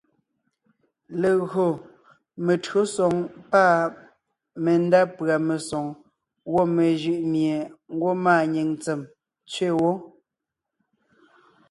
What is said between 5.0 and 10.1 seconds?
pʉ̀a mesoŋ gwɔ̂ mejʉʼ mie ngwɔ́ maanyìŋ ntsèm tsẅe wó;